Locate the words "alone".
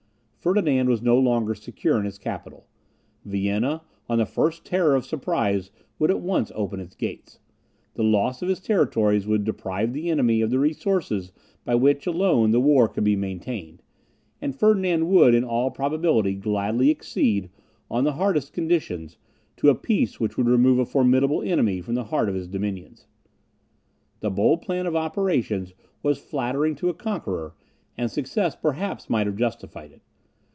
12.07-12.49